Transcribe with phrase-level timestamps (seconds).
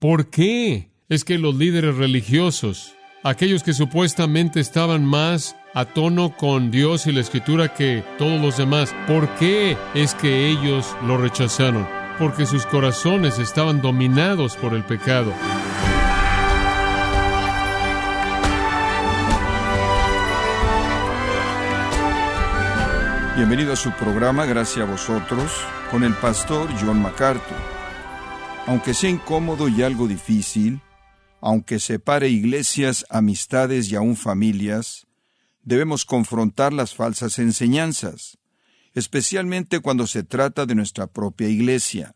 [0.00, 0.88] ¿Por qué?
[1.10, 7.12] Es que los líderes religiosos, aquellos que supuestamente estaban más a tono con Dios y
[7.12, 11.86] la Escritura que todos los demás, ¿por qué es que ellos lo rechazaron?
[12.18, 15.34] Porque sus corazones estaban dominados por el pecado.
[23.36, 25.52] Bienvenido a su programa Gracias a vosotros
[25.90, 27.79] con el pastor John MacArthur.
[28.70, 30.80] Aunque sea incómodo y algo difícil,
[31.40, 35.08] aunque separe iglesias, amistades y aún familias,
[35.64, 38.38] debemos confrontar las falsas enseñanzas,
[38.94, 42.14] especialmente cuando se trata de nuestra propia iglesia.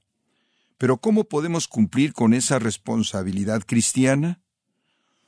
[0.78, 4.40] Pero ¿cómo podemos cumplir con esa responsabilidad cristiana?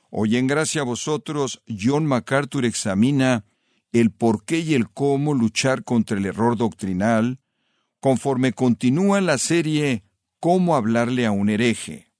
[0.09, 3.43] Hoy en Gracia a vosotros, John MacArthur examina
[3.91, 7.41] el por qué y el cómo luchar contra el error doctrinal,
[7.99, 10.06] conforme continúa la serie
[10.39, 12.11] Cómo hablarle a un hereje.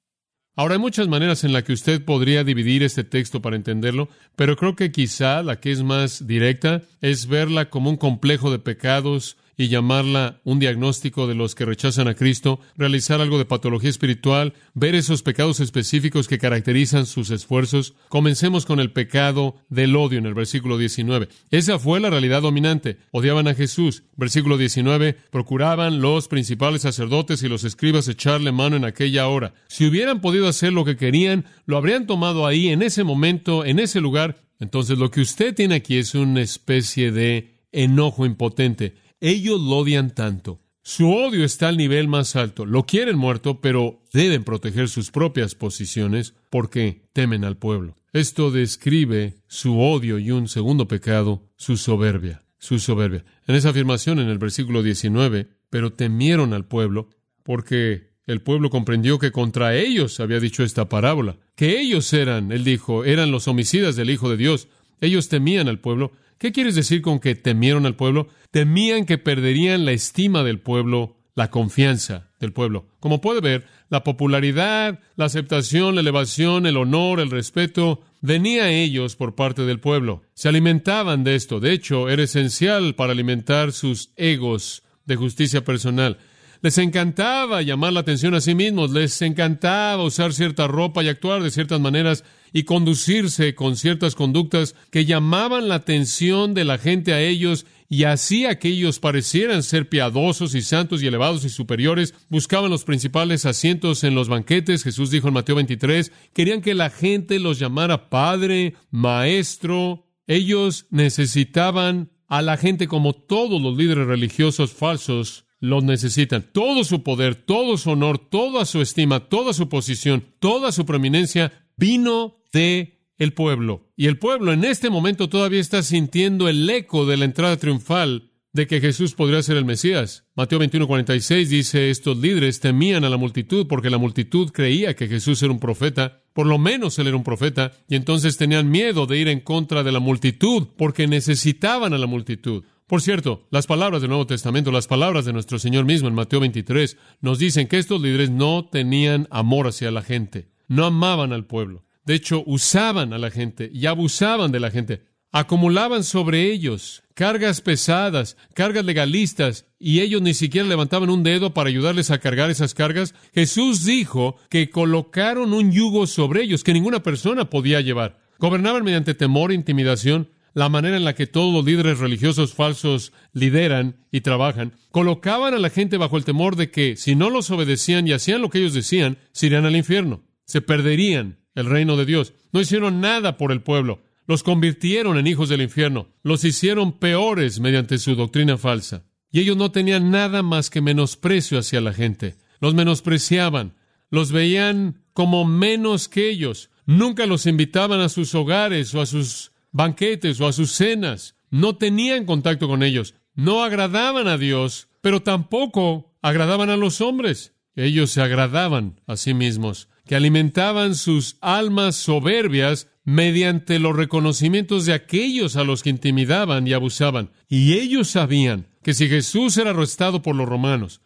[0.55, 4.55] Ahora hay muchas maneras en las que usted podría dividir este texto para entenderlo, pero
[4.55, 9.37] creo que quizá la que es más directa es verla como un complejo de pecados
[9.57, 14.53] y llamarla un diagnóstico de los que rechazan a Cristo, realizar algo de patología espiritual,
[14.75, 17.95] ver esos pecados específicos que caracterizan sus esfuerzos.
[18.07, 21.27] Comencemos con el pecado del odio en el versículo 19.
[21.49, 22.97] Esa fue la realidad dominante.
[23.11, 24.03] Odiaban a Jesús.
[24.15, 25.17] Versículo 19.
[25.31, 29.55] Procuraban los principales sacerdotes y los escribas echarle mano en aquella hora.
[29.67, 33.79] Si hubieran podido hacer lo que querían, lo habrían tomado ahí, en ese momento, en
[33.79, 34.43] ese lugar.
[34.59, 40.13] Entonces lo que usted tiene aquí es una especie de enojo impotente ellos lo odian
[40.13, 40.61] tanto.
[40.81, 42.65] Su odio está al nivel más alto.
[42.65, 47.95] Lo quieren muerto, pero deben proteger sus propias posiciones porque temen al pueblo.
[48.13, 52.43] Esto describe su odio y un segundo pecado, su soberbia.
[52.57, 53.25] Su soberbia.
[53.47, 57.09] En esa afirmación en el versículo 19, pero temieron al pueblo
[57.43, 62.63] porque el pueblo comprendió que contra ellos había dicho esta parábola, que ellos eran, él
[62.63, 64.67] dijo, eran los homicidas del Hijo de Dios.
[64.99, 68.27] Ellos temían al pueblo ¿Qué quieres decir con que temieron al pueblo?
[68.51, 72.87] Temían que perderían la estima del pueblo, la confianza del pueblo.
[72.99, 78.71] Como puede ver, la popularidad, la aceptación, la elevación, el honor, el respeto, venía a
[78.71, 80.21] ellos por parte del pueblo.
[80.33, 81.59] Se alimentaban de esto.
[81.59, 86.17] De hecho, era esencial para alimentar sus egos de justicia personal.
[86.61, 91.43] Les encantaba llamar la atención a sí mismos, les encantaba usar cierta ropa y actuar
[91.43, 97.13] de ciertas maneras y conducirse con ciertas conductas que llamaban la atención de la gente
[97.13, 102.13] a ellos y hacía que ellos parecieran ser piadosos y santos y elevados y superiores,
[102.29, 106.89] buscaban los principales asientos en los banquetes, Jesús dijo en Mateo 23, querían que la
[106.89, 114.73] gente los llamara padre, maestro, ellos necesitaban a la gente como todos los líderes religiosos
[114.73, 116.43] falsos los necesitan.
[116.51, 121.66] Todo su poder, todo su honor, toda su estima, toda su posición, toda su preeminencia
[121.77, 123.91] vino de el pueblo.
[123.95, 128.31] Y el pueblo en este momento todavía está sintiendo el eco de la entrada triunfal
[128.53, 130.25] de que Jesús podría ser el Mesías.
[130.35, 135.41] Mateo 21:46 dice, estos líderes temían a la multitud porque la multitud creía que Jesús
[135.43, 139.17] era un profeta, por lo menos él era un profeta, y entonces tenían miedo de
[139.17, 142.63] ir en contra de la multitud porque necesitaban a la multitud.
[142.87, 146.39] Por cierto, las palabras del Nuevo Testamento, las palabras de nuestro Señor mismo en Mateo
[146.39, 151.45] 23, nos dicen que estos líderes no tenían amor hacia la gente, no amaban al
[151.45, 151.85] pueblo.
[152.05, 155.03] De hecho, usaban a la gente y abusaban de la gente.
[155.31, 161.69] Acumulaban sobre ellos cargas pesadas, cargas legalistas, y ellos ni siquiera levantaban un dedo para
[161.69, 163.15] ayudarles a cargar esas cargas.
[163.33, 168.19] Jesús dijo que colocaron un yugo sobre ellos que ninguna persona podía llevar.
[168.37, 173.13] Gobernaban mediante temor e intimidación, la manera en la que todos los líderes religiosos falsos
[173.33, 177.49] lideran y trabajan, colocaban a la gente bajo el temor de que si no los
[177.51, 181.97] obedecían y hacían lo que ellos decían, se irían al infierno, se perderían el reino
[181.97, 182.33] de Dios.
[182.51, 184.01] No hicieron nada por el pueblo.
[184.25, 186.07] Los convirtieron en hijos del infierno.
[186.23, 189.05] Los hicieron peores mediante su doctrina falsa.
[189.31, 192.37] Y ellos no tenían nada más que menosprecio hacia la gente.
[192.59, 193.75] Los menospreciaban.
[194.09, 196.69] Los veían como menos que ellos.
[196.85, 201.35] Nunca los invitaban a sus hogares o a sus banquetes o a sus cenas.
[201.49, 203.15] No tenían contacto con ellos.
[203.33, 207.53] No agradaban a Dios, pero tampoco agradaban a los hombres.
[207.77, 214.93] Ellos se agradaban a sí mismos que alimentaban sus almas soberbias mediante los reconocimientos de
[214.93, 217.29] aquellos a los que intimidaban y abusaban.
[217.47, 221.01] Y ellos sabían que si Jesús era arrestado por los romanos,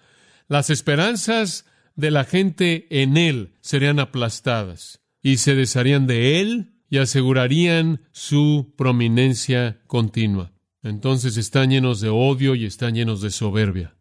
[0.47, 1.65] las esperanzas
[1.95, 8.73] de la gente en él serían aplastadas y se desharían de él y asegurarían su
[8.77, 10.53] prominencia continua.
[10.83, 13.95] Entonces están llenos de odio y están llenos de soberbia.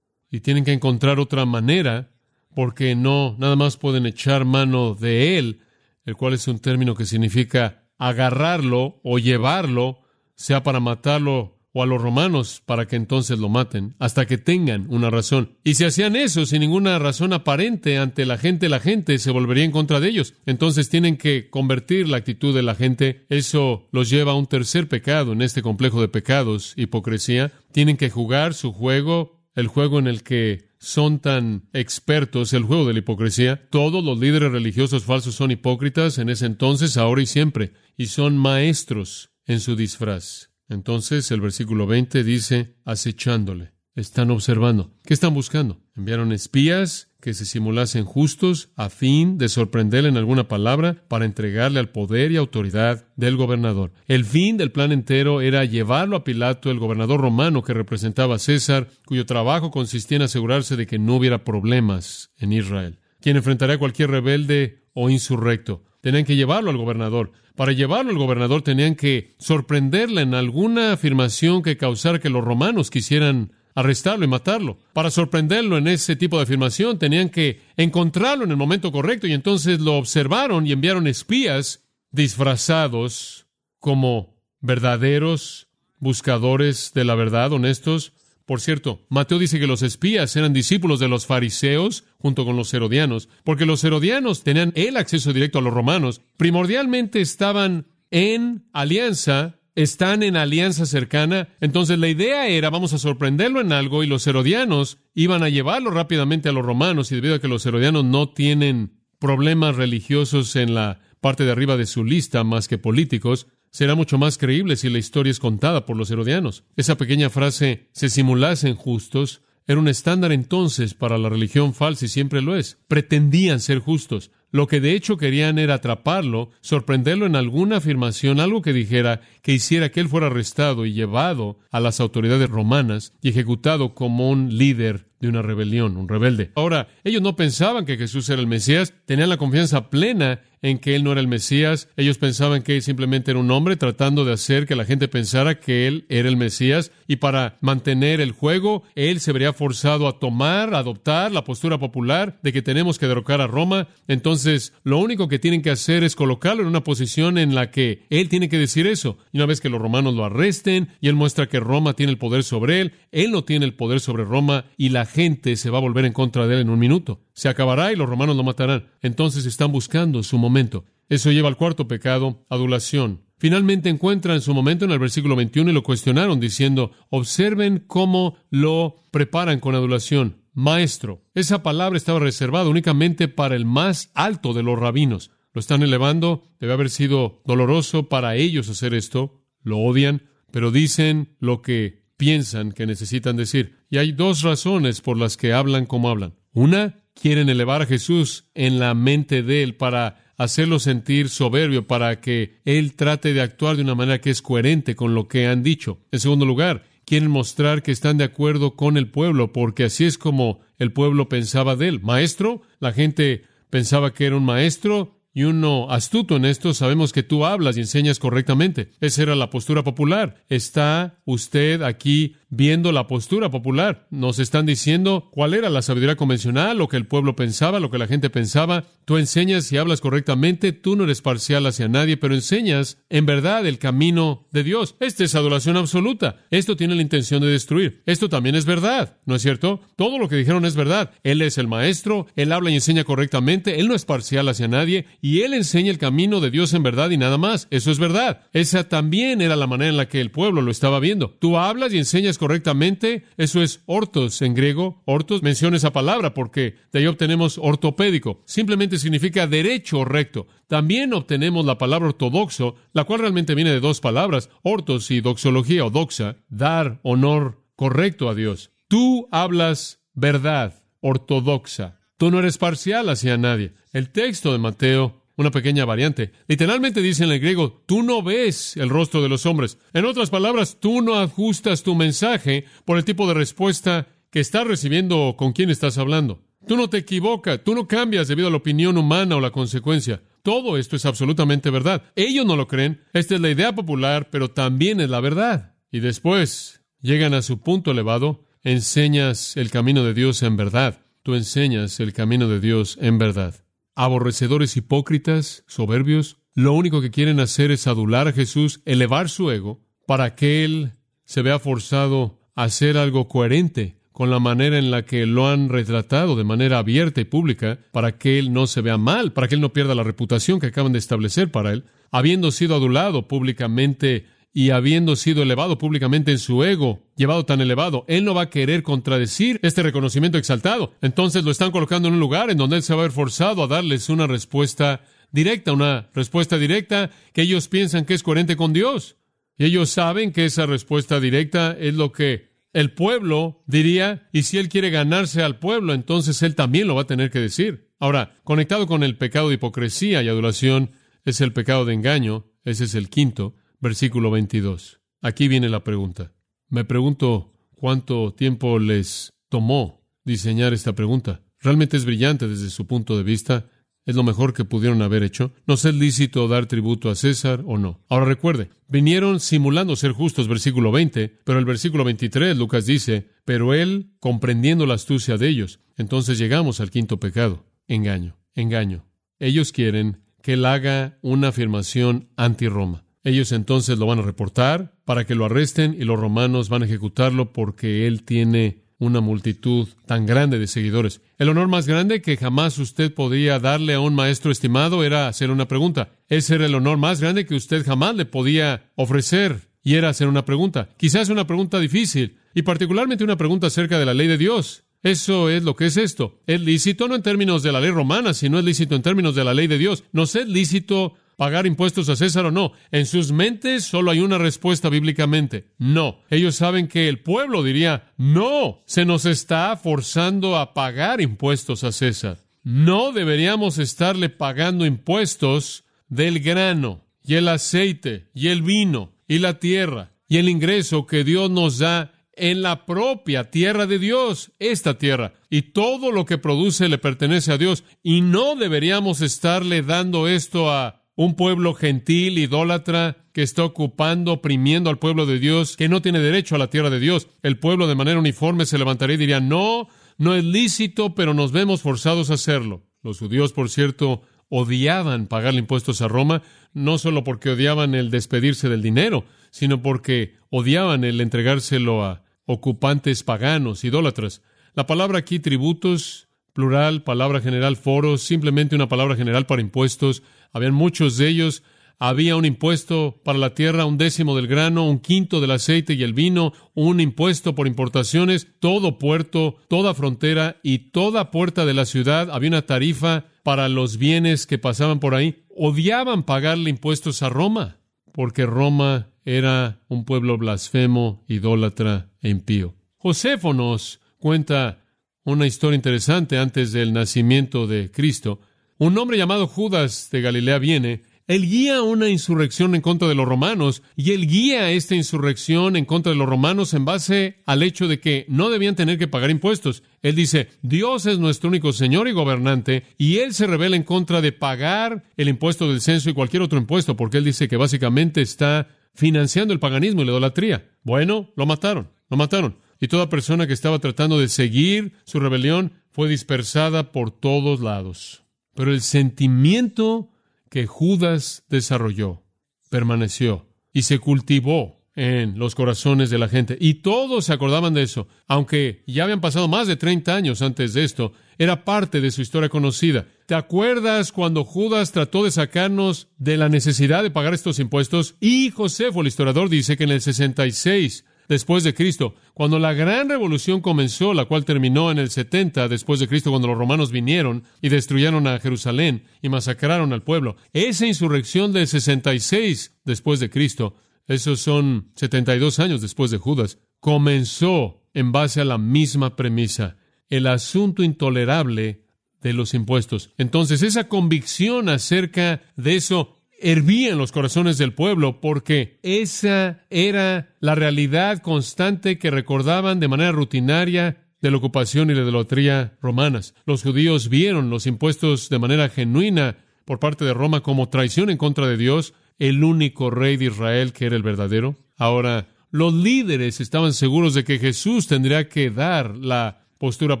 [0.30, 2.10] Y tienen que encontrar otra manera
[2.54, 5.60] porque no, nada más pueden echar mano de él,
[6.04, 10.00] el cual es un término que significa agarrarlo o llevarlo,
[10.34, 14.86] sea para matarlo o a los romanos para que entonces lo maten, hasta que tengan
[14.88, 15.58] una razón.
[15.62, 19.64] Y si hacían eso sin ninguna razón aparente ante la gente, la gente se volvería
[19.64, 20.34] en contra de ellos.
[20.46, 23.26] Entonces tienen que convertir la actitud de la gente.
[23.28, 27.52] Eso los lleva a un tercer pecado en este complejo de pecados, hipocresía.
[27.72, 32.86] Tienen que jugar su juego, el juego en el que son tan expertos, el juego
[32.86, 33.68] de la hipocresía.
[33.68, 38.38] Todos los líderes religiosos falsos son hipócritas en ese entonces, ahora y siempre, y son
[38.38, 40.50] maestros en su disfraz.
[40.68, 43.72] Entonces el versículo 20 dice, acechándole.
[44.00, 44.90] Están observando.
[45.04, 45.78] ¿Qué están buscando?
[45.94, 51.80] Enviaron espías que se simulasen justos a fin de sorprenderle en alguna palabra para entregarle
[51.80, 53.92] al poder y autoridad del gobernador.
[54.06, 58.38] El fin del plan entero era llevarlo a Pilato, el gobernador romano que representaba a
[58.38, 63.74] César, cuyo trabajo consistía en asegurarse de que no hubiera problemas en Israel, quien enfrentaría
[63.74, 65.84] a cualquier rebelde o insurrecto.
[66.00, 67.32] Tenían que llevarlo al gobernador.
[67.54, 72.88] Para llevarlo al gobernador tenían que sorprenderle en alguna afirmación que causara que los romanos
[72.88, 74.78] quisieran arrestarlo y matarlo.
[74.92, 79.32] Para sorprenderlo en ese tipo de afirmación tenían que encontrarlo en el momento correcto y
[79.32, 83.46] entonces lo observaron y enviaron espías disfrazados
[83.78, 85.68] como verdaderos
[85.98, 88.12] buscadores de la verdad, honestos,
[88.50, 92.74] por cierto, Mateo dice que los espías eran discípulos de los fariseos junto con los
[92.74, 96.20] herodianos, porque los herodianos tenían el acceso directo a los romanos.
[96.36, 101.48] Primordialmente estaban en alianza, están en alianza cercana.
[101.60, 105.90] Entonces la idea era, vamos a sorprenderlo en algo y los herodianos iban a llevarlo
[105.90, 110.74] rápidamente a los romanos y debido a que los herodianos no tienen problemas religiosos en
[110.74, 114.88] la parte de arriba de su lista más que políticos, será mucho más creíble si
[114.88, 116.64] la historia es contada por los herodianos.
[116.76, 122.08] Esa pequeña frase, se simulasen justos, era un estándar entonces para la religión falsa y
[122.08, 122.78] siempre lo es.
[122.88, 124.32] Pretendían ser justos.
[124.52, 129.52] Lo que de hecho querían era atraparlo, sorprenderlo en alguna afirmación, algo que dijera que
[129.52, 134.56] hiciera que él fuera arrestado y llevado a las autoridades romanas y ejecutado como un
[134.56, 136.50] líder de una rebelión, un rebelde.
[136.54, 140.94] Ahora, ellos no pensaban que Jesús era el Mesías, tenían la confianza plena en que
[140.94, 141.88] él no era el Mesías.
[141.96, 145.58] Ellos pensaban que él simplemente era un hombre tratando de hacer que la gente pensara
[145.58, 150.18] que él era el Mesías y para mantener el juego, él se vería forzado a
[150.18, 153.88] tomar, a adoptar la postura popular de que tenemos que derrocar a Roma.
[154.08, 158.06] Entonces, lo único que tienen que hacer es colocarlo en una posición en la que
[158.10, 159.18] él tiene que decir eso.
[159.32, 162.18] Y una vez que los romanos lo arresten y él muestra que Roma tiene el
[162.18, 165.78] poder sobre él, él no tiene el poder sobre Roma y la gente se va
[165.78, 167.20] a volver en contra de él en un minuto.
[167.34, 168.86] Se acabará y los romanos lo matarán.
[169.02, 170.84] Entonces están buscando su momento.
[171.08, 173.22] Eso lleva al cuarto pecado, adulación.
[173.36, 178.96] Finalmente encuentran su momento en el versículo 21 y lo cuestionaron diciendo, observen cómo lo
[179.10, 180.42] preparan con adulación.
[180.52, 185.30] Maestro, esa palabra estaba reservada únicamente para el más alto de los rabinos.
[185.52, 191.36] Lo están elevando, debe haber sido doloroso para ellos hacer esto, lo odian, pero dicen
[191.40, 193.78] lo que piensan que necesitan decir.
[193.88, 196.34] Y hay dos razones por las que hablan como hablan.
[196.52, 202.20] Una, quieren elevar a Jesús en la mente de él para hacerlo sentir soberbio, para
[202.20, 205.62] que él trate de actuar de una manera que es coherente con lo que han
[205.62, 205.98] dicho.
[206.12, 210.18] En segundo lugar, quieren mostrar que están de acuerdo con el pueblo, porque así es
[210.18, 212.00] como el pueblo pensaba de él.
[212.02, 217.22] Maestro, la gente pensaba que era un maestro, y uno astuto en esto, sabemos que
[217.22, 218.90] tú hablas y enseñas correctamente.
[219.00, 220.42] Esa era la postura popular.
[220.48, 224.06] ¿Está usted aquí viendo la postura popular.
[224.10, 227.98] Nos están diciendo cuál era la sabiduría convencional, lo que el pueblo pensaba, lo que
[227.98, 228.84] la gente pensaba.
[229.04, 233.66] Tú enseñas y hablas correctamente, tú no eres parcial hacia nadie, pero enseñas en verdad
[233.66, 234.96] el camino de Dios.
[235.00, 236.44] Esta es adoración absoluta.
[236.50, 238.02] Esto tiene la intención de destruir.
[238.04, 239.80] Esto también es verdad, ¿no es cierto?
[239.96, 241.12] Todo lo que dijeron es verdad.
[241.22, 245.06] Él es el maestro, él habla y enseña correctamente, él no es parcial hacia nadie
[245.20, 247.68] y él enseña el camino de Dios en verdad y nada más.
[247.70, 248.42] Eso es verdad.
[248.52, 251.36] Esa también era la manera en la que el pueblo lo estaba viendo.
[251.38, 255.02] Tú hablas y enseñas correctamente, eso es ortos en griego.
[255.04, 258.42] Ortos, menciona esa palabra porque de ahí obtenemos ortopédico.
[258.46, 260.46] Simplemente significa derecho o recto.
[260.66, 265.84] También obtenemos la palabra ortodoxo, la cual realmente viene de dos palabras, ortos y doxología
[265.84, 268.70] o doxa, dar honor correcto a Dios.
[268.88, 271.99] Tú hablas verdad ortodoxa.
[272.20, 273.72] Tú no eres parcial hacia nadie.
[273.94, 276.32] El texto de Mateo una pequeña variante.
[276.48, 279.78] Literalmente dice en el griego, tú no ves el rostro de los hombres.
[279.94, 284.66] En otras palabras, tú no ajustas tu mensaje por el tipo de respuesta que estás
[284.66, 286.42] recibiendo o con quién estás hablando.
[286.68, 290.22] Tú no te equivocas, tú no cambias debido a la opinión humana o la consecuencia.
[290.42, 292.02] Todo esto es absolutamente verdad.
[292.16, 293.00] Ellos no lo creen.
[293.14, 295.74] Esta es la idea popular, pero también es la verdad.
[295.90, 300.99] Y después llegan a su punto elevado, enseñas el camino de Dios en verdad.
[301.22, 303.64] Tú enseñas el camino de Dios en verdad.
[303.94, 309.80] Aborrecedores hipócritas, soberbios, lo único que quieren hacer es adular a Jesús, elevar su ego,
[310.06, 310.92] para que Él
[311.24, 315.68] se vea forzado a hacer algo coherente con la manera en la que lo han
[315.68, 319.54] retratado de manera abierta y pública, para que Él no se vea mal, para que
[319.54, 324.26] Él no pierda la reputación que acaban de establecer para Él, habiendo sido adulado públicamente
[324.52, 328.50] y habiendo sido elevado públicamente en su ego, llevado tan elevado, él no va a
[328.50, 330.92] querer contradecir este reconocimiento exaltado.
[331.02, 333.62] Entonces lo están colocando en un lugar en donde él se va a ver forzado
[333.62, 338.72] a darles una respuesta directa, una respuesta directa que ellos piensan que es coherente con
[338.72, 339.16] Dios.
[339.56, 344.58] Y ellos saben que esa respuesta directa es lo que el pueblo diría, y si
[344.58, 347.90] él quiere ganarse al pueblo, entonces él también lo va a tener que decir.
[347.98, 350.92] Ahora, conectado con el pecado de hipocresía y adulación,
[351.24, 355.00] es el pecado de engaño, ese es el quinto versículo 22.
[355.22, 356.32] Aquí viene la pregunta.
[356.68, 361.42] Me pregunto cuánto tiempo les tomó diseñar esta pregunta.
[361.58, 363.66] Realmente es brillante desde su punto de vista.
[364.06, 365.52] Es lo mejor que pudieron haber hecho.
[365.66, 368.00] ¿No es lícito dar tributo a César o no?
[368.08, 373.74] Ahora recuerde, vinieron simulando ser justos, versículo 20, pero el versículo 23, Lucas dice, pero
[373.74, 375.80] él comprendiendo la astucia de ellos.
[375.96, 379.06] Entonces llegamos al quinto pecado, engaño, engaño.
[379.38, 383.04] Ellos quieren que él haga una afirmación anti-Roma.
[383.22, 386.86] Ellos entonces lo van a reportar para que lo arresten y los romanos van a
[386.86, 391.22] ejecutarlo porque él tiene una multitud tan grande de seguidores.
[391.38, 395.50] El honor más grande que jamás usted podía darle a un maestro estimado era hacer
[395.50, 396.12] una pregunta.
[396.28, 400.28] Ese era el honor más grande que usted jamás le podía ofrecer y era hacer
[400.28, 400.90] una pregunta.
[400.98, 404.84] Quizás una pregunta difícil y particularmente una pregunta acerca de la ley de Dios.
[405.02, 406.38] Eso es lo que es esto.
[406.46, 409.44] Es lícito no en términos de la ley romana, sino es lícito en términos de
[409.44, 410.04] la ley de Dios.
[410.12, 412.72] No es lícito pagar impuestos a César o no.
[412.90, 415.70] En sus mentes solo hay una respuesta bíblicamente.
[415.78, 416.20] No.
[416.28, 421.92] Ellos saben que el pueblo diría, no, se nos está forzando a pagar impuestos a
[421.92, 422.36] César.
[422.62, 429.58] No deberíamos estarle pagando impuestos del grano y el aceite y el vino y la
[429.58, 434.98] tierra y el ingreso que Dios nos da en la propia tierra de Dios, esta
[434.98, 440.28] tierra, y todo lo que produce le pertenece a Dios, y no deberíamos estarle dando
[440.28, 445.88] esto a un pueblo gentil, idólatra, que está ocupando, oprimiendo al pueblo de Dios, que
[445.88, 447.28] no tiene derecho a la tierra de Dios.
[447.42, 449.88] El pueblo de manera uniforme se levantaría y diría, no,
[450.18, 452.82] no es lícito, pero nos vemos forzados a hacerlo.
[453.02, 458.68] Los judíos, por cierto, odiaban pagarle impuestos a Roma, no solo porque odiaban el despedirse
[458.68, 464.42] del dinero, sino porque odiaban el entregárselo a ocupantes paganos, idólatras.
[464.74, 470.74] La palabra aquí tributos, plural, palabra general, foros, simplemente una palabra general para impuestos, habían
[470.74, 471.62] muchos de ellos.
[471.98, 476.02] Había un impuesto para la tierra, un décimo del grano, un quinto del aceite y
[476.02, 481.84] el vino, un impuesto por importaciones, todo puerto, toda frontera y toda puerta de la
[481.84, 482.30] ciudad.
[482.30, 485.44] Había una tarifa para los bienes que pasaban por ahí.
[485.54, 487.76] Odiaban pagarle impuestos a Roma,
[488.12, 492.74] porque Roma era un pueblo blasfemo, idólatra e impío.
[492.96, 494.84] Josefo nos cuenta
[495.24, 498.40] una historia interesante antes del nacimiento de Cristo
[498.80, 503.28] un hombre llamado Judas de Galilea viene, él guía una insurrección en contra de los
[503.28, 507.88] romanos y él guía esta insurrección en contra de los romanos en base al hecho
[507.88, 509.82] de que no debían tener que pagar impuestos.
[510.00, 514.22] Él dice, Dios es nuestro único Señor y gobernante y él se revela en contra
[514.22, 518.22] de pagar el impuesto del censo y cualquier otro impuesto porque él dice que básicamente
[518.22, 520.70] está financiando el paganismo y la idolatría.
[520.82, 522.56] Bueno, lo mataron, lo mataron.
[522.80, 528.19] Y toda persona que estaba tratando de seguir su rebelión fue dispersada por todos lados.
[528.54, 530.10] Pero el sentimiento
[530.48, 532.22] que Judas desarrolló
[532.68, 536.58] permaneció y se cultivó en los corazones de la gente.
[536.60, 540.74] Y todos se acordaban de eso, aunque ya habían pasado más de 30 años antes
[540.74, 543.06] de esto, era parte de su historia conocida.
[543.26, 548.16] ¿Te acuerdas cuando Judas trató de sacarnos de la necesidad de pagar estos impuestos?
[548.20, 552.16] Y Josefo, el historiador, dice que en el 66 después de Cristo.
[552.34, 556.48] Cuando la gran revolución comenzó, la cual terminó en el 70 después de Cristo, cuando
[556.48, 560.36] los romanos vinieron y destruyeron a Jerusalén y masacraron al pueblo.
[560.52, 563.76] Esa insurrección del 66 después de Cristo,
[564.08, 569.76] esos son 72 años después de Judas, comenzó en base a la misma premisa,
[570.08, 571.84] el asunto intolerable
[572.20, 573.10] de los impuestos.
[573.18, 580.34] Entonces, esa convicción acerca de eso hervía en los corazones del pueblo porque esa era
[580.40, 586.34] la realidad constante que recordaban de manera rutinaria de la ocupación y la idolatría romanas.
[586.44, 591.16] Los judíos vieron los impuestos de manera genuina por parte de Roma como traición en
[591.16, 594.56] contra de Dios, el único rey de Israel que era el verdadero.
[594.76, 600.00] Ahora, los líderes estaban seguros de que Jesús tendría que dar la postura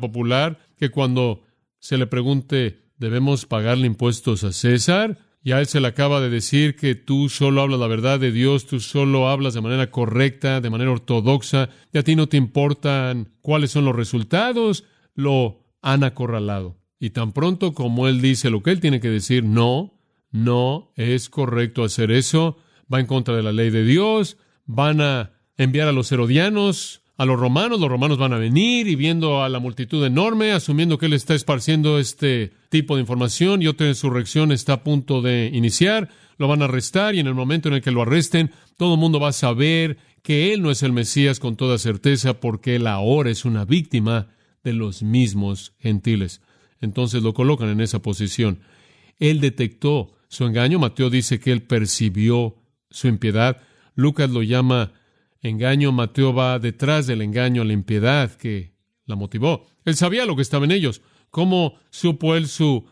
[0.00, 1.42] popular que cuando
[1.78, 5.18] se le pregunte, ¿debemos pagarle impuestos a César?
[5.42, 8.30] Y a él se le acaba de decir que tú solo hablas la verdad de
[8.30, 12.36] Dios, tú solo hablas de manera correcta, de manera ortodoxa, y a ti no te
[12.36, 16.76] importan cuáles son los resultados, lo han acorralado.
[16.98, 19.98] Y tan pronto como él dice lo que él tiene que decir, no,
[20.30, 22.58] no es correcto hacer eso,
[22.92, 27.26] va en contra de la ley de Dios, van a enviar a los herodianos, a
[27.26, 31.04] los romanos, los romanos van a venir y viendo a la multitud enorme, asumiendo que
[31.04, 36.08] él está esparciendo este tipo de información y otra insurrección está a punto de iniciar,
[36.38, 39.00] lo van a arrestar y en el momento en el que lo arresten, todo el
[39.00, 42.86] mundo va a saber que él no es el Mesías con toda certeza porque él
[42.86, 44.28] ahora es una víctima
[44.64, 46.40] de los mismos gentiles.
[46.80, 48.60] Entonces lo colocan en esa posición.
[49.18, 50.78] Él detectó su engaño.
[50.78, 52.56] Mateo dice que él percibió
[52.88, 53.60] su impiedad.
[53.94, 54.94] Lucas lo llama
[55.42, 55.92] engaño.
[55.92, 58.74] Mateo va detrás del engaño, la impiedad que
[59.06, 59.66] la motivó.
[59.84, 61.02] Él sabía lo que estaba en ellos.
[61.30, 62.86] ¿Cómo supo él su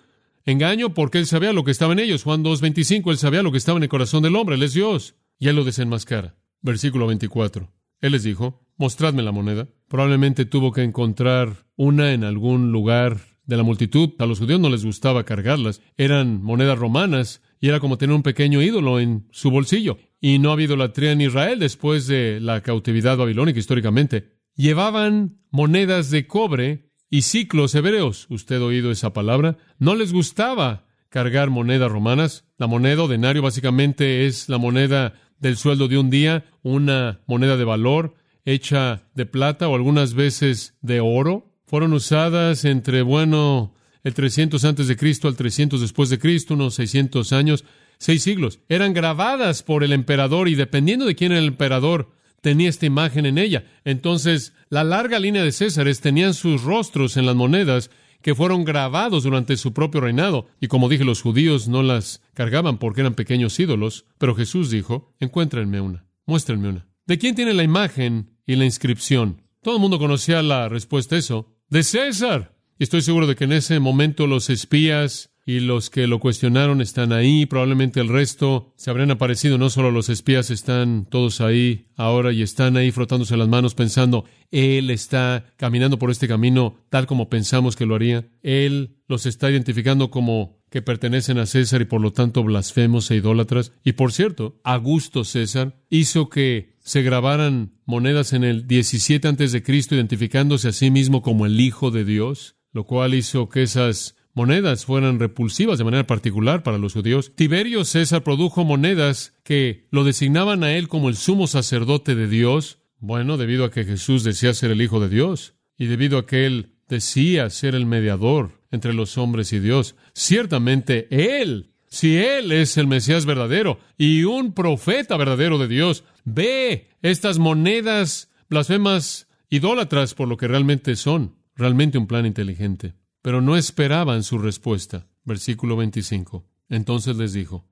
[0.45, 0.95] engaño?
[0.95, 2.25] Porque él sabía lo que estaba en ellos.
[2.25, 4.57] Juan 2.25, él sabía lo que estaba en el corazón del hombre.
[4.57, 5.15] Él es Dios.
[5.39, 6.37] Y él lo desenmascara.
[6.61, 7.73] Versículo 24.
[8.01, 9.69] Él les dijo, mostradme la moneda.
[9.89, 14.11] Probablemente tuvo que encontrar una en algún lugar de la multitud.
[14.19, 15.81] A los judíos no les gustaba cargarlas.
[15.97, 19.99] Eran monedas romanas y era como tener un pequeño ídolo en su bolsillo.
[20.21, 24.35] Y no ha habido idolatría en Israel después de la cautividad babilónica históricamente.
[24.55, 28.27] Llevaban monedas de cobre y ciclos hebreos.
[28.29, 29.59] ¿Usted ha oído esa palabra?
[29.79, 32.45] No les gustaba cargar monedas romanas.
[32.59, 37.57] La moneda o denario básicamente es la moneda del sueldo de un día, una moneda
[37.57, 44.15] de valor hecha de plata o algunas veces de oro fueron usadas entre, bueno, el
[44.15, 47.65] 300 antes de Cristo al 300 después de Cristo, unos 600 años,
[47.99, 48.61] seis siglos.
[48.69, 53.27] Eran grabadas por el emperador y dependiendo de quién era el emperador, tenía esta imagen
[53.27, 53.65] en ella.
[53.85, 57.91] Entonces, la larga línea de Césares tenían sus rostros en las monedas
[58.23, 60.49] que fueron grabados durante su propio reinado.
[60.61, 65.15] Y como dije, los judíos no las cargaban porque eran pequeños ídolos, pero Jesús dijo,
[65.21, 66.89] encuéntrenme una, muéstrenme una.
[67.07, 69.43] ¿De quién tiene la imagen y la inscripción?
[69.63, 72.55] Todo el mundo conocía la respuesta a eso de César.
[72.79, 76.83] Y estoy seguro de que en ese momento los espías y los que lo cuestionaron
[76.83, 81.87] están ahí, probablemente el resto se habrían aparecido, no solo los espías están todos ahí
[81.97, 87.07] ahora y están ahí frotándose las manos pensando, Él está caminando por este camino tal
[87.07, 91.87] como pensamos que lo haría, Él los está identificando como que pertenecen a César y
[91.87, 93.73] por lo tanto blasfemos e idólatras.
[93.83, 99.63] Y por cierto, Augusto César hizo que se grabaran monedas en el 17 antes de
[99.63, 104.18] Cristo identificándose a sí mismo como el Hijo de Dios, lo cual hizo que esas
[104.39, 107.33] monedas fueran repulsivas de manera particular para los judíos.
[107.35, 112.79] Tiberio César produjo monedas que lo designaban a él como el sumo sacerdote de Dios,
[113.01, 116.47] bueno, debido a que Jesús decía ser el Hijo de Dios y debido a que
[116.47, 119.97] él decía ser el mediador entre los hombres y Dios.
[120.15, 126.91] Ciertamente él si Él es el Mesías verdadero y un profeta verdadero de Dios, ve
[127.01, 132.95] estas monedas blasfemas idólatras por lo que realmente son, realmente un plan inteligente.
[133.29, 135.07] Pero no esperaban su respuesta.
[135.23, 136.49] Versículo 25.
[136.71, 137.69] Entonces les dijo,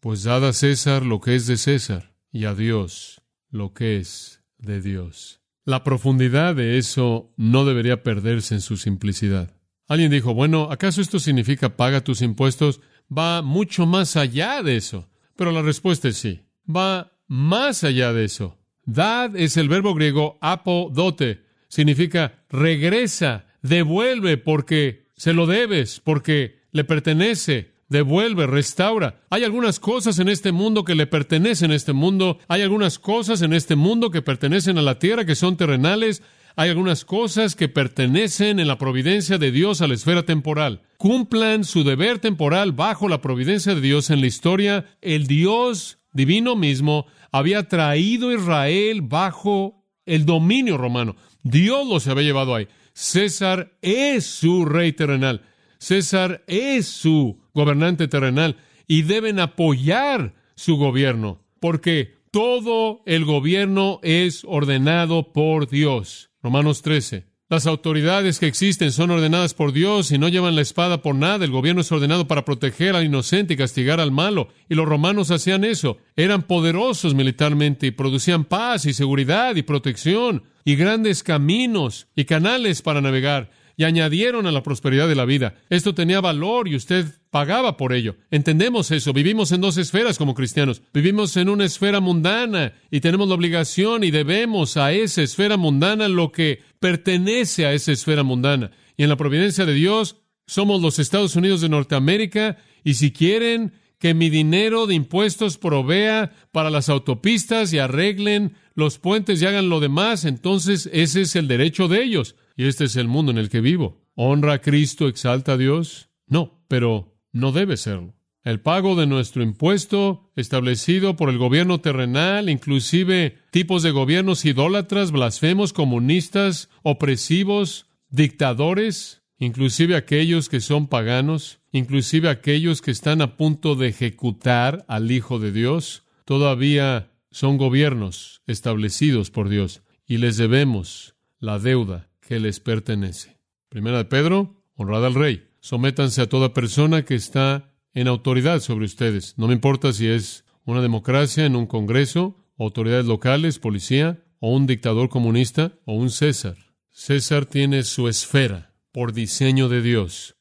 [0.00, 4.42] pues dad a César lo que es de César y a Dios lo que es
[4.58, 5.42] de Dios.
[5.64, 9.54] La profundidad de eso no debería perderse en su simplicidad.
[9.86, 12.80] Alguien dijo, bueno, ¿acaso esto significa paga tus impuestos?
[13.08, 15.08] va mucho más allá de eso.
[15.36, 16.48] Pero la respuesta es sí.
[16.68, 18.58] Va más allá de eso.
[18.84, 21.44] Dad es el verbo griego apodote.
[21.68, 29.20] Significa regresa, devuelve porque se lo debes, porque le pertenece, devuelve, restaura.
[29.30, 33.42] Hay algunas cosas en este mundo que le pertenecen a este mundo, hay algunas cosas
[33.42, 36.22] en este mundo que pertenecen a la tierra, que son terrenales,
[36.58, 40.80] hay algunas cosas que pertenecen en la providencia de Dios a la esfera temporal.
[40.96, 44.86] Cumplan su deber temporal bajo la providencia de Dios en la historia.
[45.02, 51.16] El Dios divino mismo había traído a Israel bajo el dominio romano.
[51.42, 52.68] Dios los había llevado ahí.
[52.96, 55.42] César es su rey terrenal.
[55.76, 58.56] César es su gobernante terrenal
[58.88, 66.30] y deben apoyar su gobierno porque todo el gobierno es ordenado por Dios.
[66.42, 67.26] Romanos 13.
[67.50, 71.44] Las autoridades que existen son ordenadas por Dios y no llevan la espada por nada.
[71.44, 74.48] El gobierno es ordenado para proteger al inocente y castigar al malo.
[74.70, 75.98] Y los romanos hacían eso.
[76.16, 82.82] Eran poderosos militarmente y producían paz y seguridad y protección y grandes caminos y canales
[82.82, 85.54] para navegar y añadieron a la prosperidad de la vida.
[85.70, 88.16] Esto tenía valor y usted pagaba por ello.
[88.32, 89.12] Entendemos eso.
[89.12, 90.82] Vivimos en dos esferas como cristianos.
[90.92, 96.08] Vivimos en una esfera mundana y tenemos la obligación y debemos a esa esfera mundana
[96.08, 98.72] lo que pertenece a esa esfera mundana.
[98.96, 100.16] y en la providencia de Dios
[100.48, 106.32] somos los Estados Unidos de Norteamérica y si quieren que mi dinero de impuestos provea
[106.52, 111.48] para las autopistas y arreglen los puentes y hagan lo demás, entonces ese es el
[111.48, 112.36] derecho de ellos.
[112.56, 114.02] Y este es el mundo en el que vivo.
[114.14, 116.10] ¿Honra a Cristo, exalta a Dios?
[116.26, 118.14] No, pero no debe serlo.
[118.46, 125.10] El pago de nuestro impuesto, establecido por el gobierno terrenal, inclusive tipos de gobiernos idólatras,
[125.10, 133.74] blasfemos, comunistas, opresivos, dictadores, inclusive aquellos que son paganos, inclusive aquellos que están a punto
[133.74, 141.14] de ejecutar al Hijo de Dios, todavía son gobiernos establecidos por Dios y les debemos
[141.38, 143.38] la deuda que les pertenece.
[143.68, 145.48] Primera de Pedro, honrad al rey.
[145.60, 149.34] Sométanse a toda persona que está en autoridad sobre ustedes.
[149.36, 154.66] No me importa si es una democracia en un Congreso, autoridades locales, policía, o un
[154.66, 156.56] dictador comunista, o un César.
[156.90, 160.35] César tiene su esfera por diseño de Dios.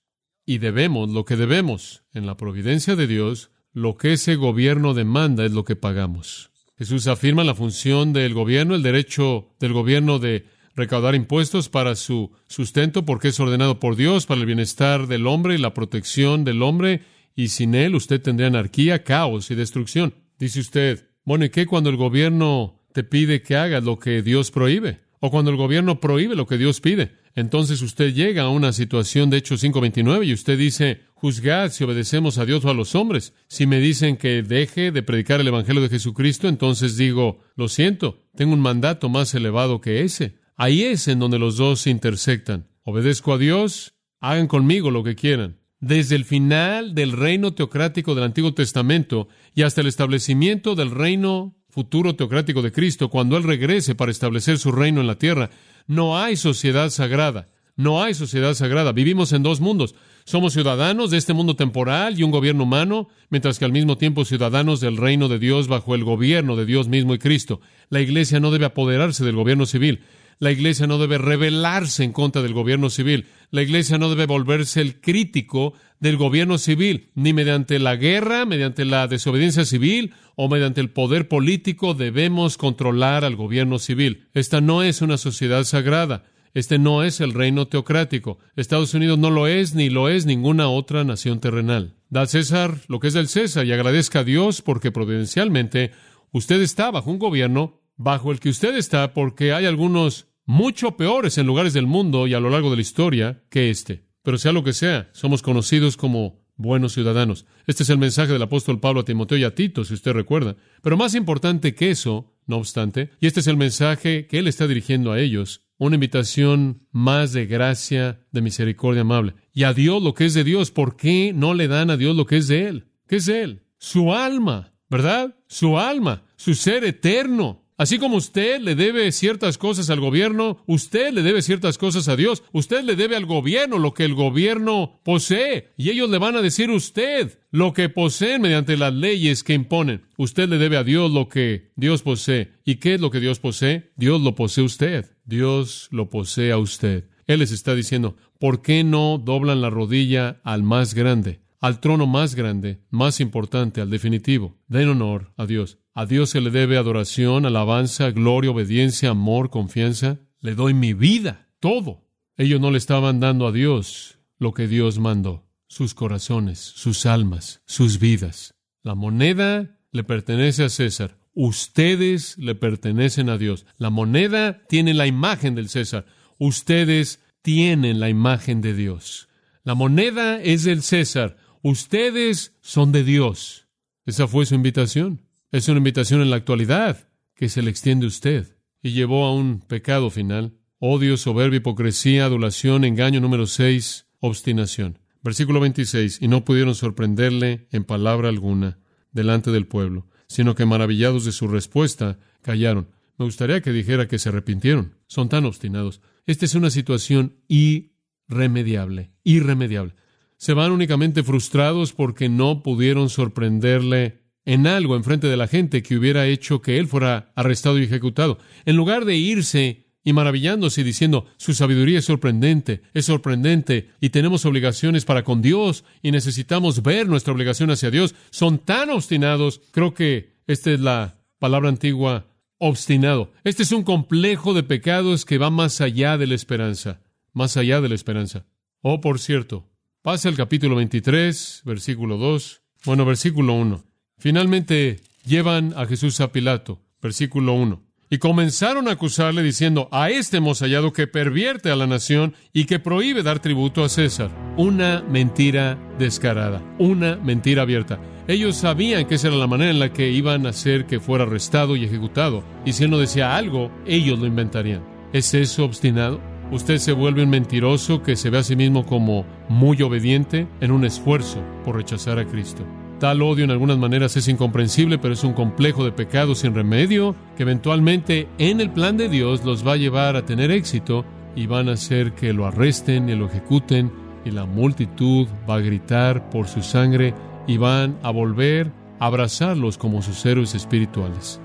[0.46, 2.04] Y debemos lo que debemos.
[2.14, 6.52] En la providencia de Dios, lo que ese gobierno demanda es lo que pagamos.
[6.78, 12.32] Jesús afirma la función del gobierno, el derecho del gobierno de recaudar impuestos para su
[12.48, 16.62] sustento porque es ordenado por Dios para el bienestar del hombre y la protección del
[16.62, 17.02] hombre,
[17.34, 20.14] y sin él usted tendría anarquía, caos y destrucción.
[20.38, 24.52] Dice usted, bueno, ¿y qué cuando el gobierno te pide que hagas lo que Dios
[24.52, 25.00] prohíbe?
[25.20, 27.14] O cuando el gobierno prohíbe lo que Dios pide.
[27.36, 32.38] Entonces usted llega a una situación de Hechos 5.29 y usted dice, juzgad si obedecemos
[32.38, 33.34] a Dios o a los hombres.
[33.50, 38.24] Si me dicen que deje de predicar el Evangelio de Jesucristo, entonces digo, lo siento,
[38.36, 40.38] tengo un mandato más elevado que ese.
[40.56, 42.70] Ahí es en donde los dos se intersectan.
[42.84, 45.60] Obedezco a Dios, hagan conmigo lo que quieran.
[45.82, 51.58] Desde el final del reino teocrático del Antiguo Testamento y hasta el establecimiento del reino
[51.76, 55.50] futuro teocrático de Cristo, cuando Él regrese para establecer su reino en la tierra,
[55.88, 57.50] no hay sociedad sagrada.
[57.76, 58.94] No hay sociedad sagrada.
[58.94, 59.94] Vivimos en dos mundos.
[60.24, 64.24] Somos ciudadanos de este mundo temporal y un gobierno humano, mientras que al mismo tiempo
[64.24, 67.60] ciudadanos del reino de Dios bajo el gobierno de Dios mismo y Cristo.
[67.90, 70.00] La Iglesia no debe apoderarse del gobierno civil.
[70.40, 73.26] La iglesia no debe rebelarse en contra del gobierno civil.
[73.52, 78.84] La iglesia no debe volverse el crítico del gobierno civil, ni mediante la guerra, mediante
[78.84, 84.28] la desobediencia civil o mediante el poder político debemos controlar al gobierno civil.
[84.34, 86.26] Esta no es una sociedad sagrada.
[86.54, 88.40] Este no es el reino teocrático.
[88.56, 91.96] Estados Unidos no lo es, ni lo es ninguna otra nación terrenal.
[92.10, 95.92] Da César lo que es del César y agradezca a Dios porque providencialmente
[96.32, 101.38] usted está bajo un gobierno bajo el que usted está porque hay algunos mucho peores
[101.38, 104.06] en lugares del mundo y a lo largo de la historia que este.
[104.24, 107.46] Pero sea lo que sea, somos conocidos como buenos ciudadanos.
[107.68, 110.56] Este es el mensaje del apóstol Pablo a Timoteo y a Tito, si usted recuerda.
[110.82, 114.68] Pero más importante que eso, no obstante, y este es el mensaje que él está
[114.68, 119.36] dirigiendo a ellos, una invitación más de gracia, de misericordia amable.
[119.54, 122.16] Y a Dios lo que es de Dios, ¿por qué no le dan a Dios
[122.16, 122.88] lo que es de Él?
[123.08, 123.64] ¿Qué es Él?
[123.78, 125.36] Su alma, ¿verdad?
[125.48, 131.12] Su alma, su ser eterno, Así como usted le debe ciertas cosas al gobierno, usted
[131.12, 132.44] le debe ciertas cosas a Dios.
[132.54, 135.74] Usted le debe al gobierno lo que el gobierno posee.
[135.76, 140.04] Y ellos le van a decir usted lo que poseen mediante las leyes que imponen.
[140.18, 142.54] Usted le debe a Dios lo que Dios posee.
[142.64, 143.92] ¿Y qué es lo que Dios posee?
[143.98, 145.18] Dios lo posee usted.
[145.26, 147.10] Dios lo posee a usted.
[147.28, 151.42] Él les está diciendo, ¿por qué no doblan la rodilla al más grande?
[151.62, 154.56] al trono más grande, más importante, al definitivo.
[154.68, 155.80] Den honor a Dios.
[155.98, 160.20] A Dios se le debe adoración, alabanza, gloria, obediencia, amor, confianza.
[160.42, 162.04] Le doy mi vida, todo.
[162.36, 167.62] Ellos no le estaban dando a Dios lo que Dios mandó, sus corazones, sus almas,
[167.66, 168.56] sus vidas.
[168.84, 171.18] La moneda le pertenece a César.
[171.34, 173.66] Ustedes le pertenecen a Dios.
[173.78, 176.06] La moneda tiene la imagen del César.
[176.38, 179.30] Ustedes tienen la imagen de Dios.
[179.64, 181.38] La moneda es del César.
[181.62, 183.70] Ustedes son de Dios.
[184.06, 185.25] Esa fue su invitación.
[185.56, 189.34] Es una invitación en la actualidad que se le extiende a usted y llevó a
[189.34, 190.58] un pecado final.
[190.80, 195.00] Odio, soberbia, hipocresía, adulación, engaño número 6, obstinación.
[195.24, 196.22] Versículo 26.
[196.22, 198.80] Y no pudieron sorprenderle en palabra alguna
[199.14, 202.90] delante del pueblo, sino que maravillados de su respuesta, callaron.
[203.18, 204.98] Me gustaría que dijera que se arrepintieron.
[205.08, 206.02] Son tan obstinados.
[206.26, 209.96] Esta es una situación irremediable, irremediable
[210.38, 215.84] se van únicamente frustrados porque no pudieron sorprenderle en algo en frente de la gente
[215.84, 218.38] que hubiera hecho que él fuera arrestado y ejecutado.
[218.66, 224.10] En lugar de irse y maravillándose y diciendo, su sabiduría es sorprendente, es sorprendente, y
[224.10, 229.62] tenemos obligaciones para con Dios, y necesitamos ver nuestra obligación hacia Dios, son tan obstinados,
[229.72, 232.28] creo que esta es la palabra antigua,
[232.60, 233.32] obstinado.
[233.44, 237.02] Este es un complejo de pecados que va más allá de la esperanza.
[237.34, 238.46] más allá de la esperanza.
[238.82, 239.68] Oh, por cierto,
[240.02, 243.84] pasa el capítulo 23, versículo 2, bueno, versículo 1.
[244.18, 247.82] Finalmente llevan a Jesús a Pilato, versículo 1.
[248.10, 252.66] Y comenzaron a acusarle diciendo, a este hemos hallado que pervierte a la nación y
[252.66, 254.30] que prohíbe dar tributo a César.
[254.58, 258.00] Una mentira descarada, una mentira abierta.
[258.28, 261.24] Ellos sabían que esa era la manera en la que iban a hacer que fuera
[261.24, 262.44] arrestado y ejecutado.
[262.64, 264.84] Y si él no decía algo, ellos lo inventarían.
[265.12, 266.22] ¿Es eso obstinado?
[266.52, 270.72] Usted se vuelve un mentiroso que se ve a sí mismo como muy obediente en
[270.72, 272.64] un esfuerzo por rechazar a Cristo.
[273.06, 277.16] Tal odio en algunas maneras es incomprensible, pero es un complejo de pecados sin remedio
[277.38, 281.46] que eventualmente en el plan de Dios los va a llevar a tener éxito y
[281.46, 283.92] van a hacer que lo arresten y lo ejecuten
[284.26, 287.14] y la multitud va a gritar por su sangre
[287.46, 291.40] y van a volver a abrazarlos como sus héroes espirituales.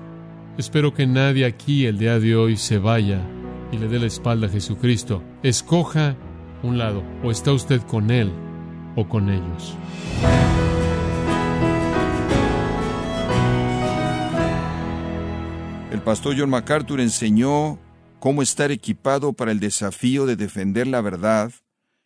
[0.57, 3.21] Espero que nadie aquí el día de hoy se vaya
[3.71, 5.21] y le dé la espalda a Jesucristo.
[5.43, 6.15] Escoja
[6.63, 8.31] un lado, o está usted con Él
[8.95, 9.77] o con ellos.
[15.91, 17.77] El pastor John MacArthur enseñó
[18.21, 21.51] cómo estar equipado para el desafío de defender la verdad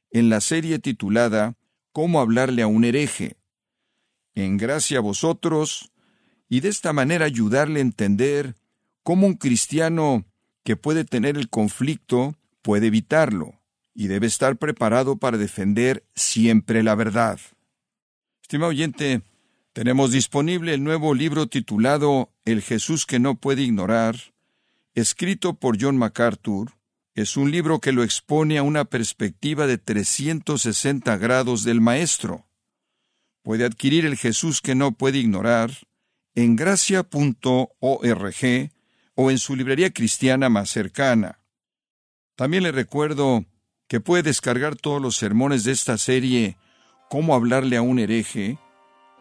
[0.10, 1.56] en la serie titulada
[1.92, 3.38] Cómo hablarle a un hereje.
[4.34, 5.92] En gracia a vosotros,
[6.50, 8.56] y de esta manera ayudarle a entender
[9.04, 10.26] cómo un cristiano
[10.64, 13.54] que puede tener el conflicto puede evitarlo
[13.94, 17.40] y debe estar preparado para defender siempre la verdad.
[18.42, 19.22] Estimado oyente,
[19.76, 24.16] tenemos disponible el nuevo libro titulado El Jesús que no puede ignorar,
[24.94, 26.72] escrito por John MacArthur.
[27.14, 32.46] Es un libro que lo expone a una perspectiva de 360 grados del Maestro.
[33.42, 35.72] Puede adquirir el Jesús que no puede ignorar
[36.36, 37.68] en gracia.org
[39.16, 41.42] o en su librería cristiana más cercana.
[42.38, 43.44] También le recuerdo
[43.90, 46.56] que puede descargar todos los sermones de esta serie
[47.10, 48.58] Cómo hablarle a un hereje